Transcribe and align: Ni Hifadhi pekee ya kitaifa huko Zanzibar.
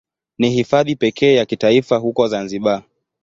Ni 0.37 0.49
Hifadhi 0.55 0.95
pekee 0.95 1.35
ya 1.35 1.45
kitaifa 1.45 1.97
huko 1.97 2.27
Zanzibar. 2.27 2.83